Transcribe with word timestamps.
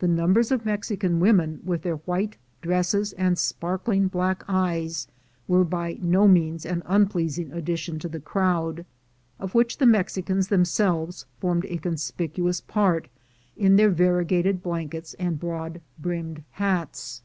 The 0.00 0.08
numbers 0.08 0.50
of 0.50 0.64
Mexican 0.64 1.20
women 1.20 1.60
with 1.64 1.82
their 1.82 1.98
white 1.98 2.36
dresses 2.60 3.12
and 3.12 3.38
sparkling 3.38 4.08
black 4.08 4.42
eyes 4.48 5.06
were 5.46 5.62
by 5.62 5.96
no 6.02 6.26
means 6.26 6.66
an 6.66 6.82
un 6.86 7.06
pleasing 7.06 7.52
addition 7.52 8.00
to 8.00 8.08
the 8.08 8.18
crowd, 8.18 8.84
of 9.38 9.54
which 9.54 9.78
the 9.78 9.86
Mexicans 9.86 10.48
themselves 10.48 11.24
formed 11.38 11.66
a 11.66 11.76
conspicuous 11.78 12.60
part 12.60 13.06
in 13.56 13.76
their 13.76 13.90
varie 13.90 14.24
SONORA 14.24 14.24
AND 14.24 14.28
THE 14.28 14.34
MEXICANS 14.34 14.40
315 14.40 14.42
gated 14.42 14.62
blankets 14.64 15.14
and 15.14 15.38
broad 15.38 15.80
brimmed 16.00 16.44
hats. 16.50 17.22